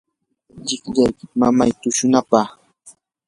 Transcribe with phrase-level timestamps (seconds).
[0.65, 2.47] llikllaykita mañamay tushunapaq.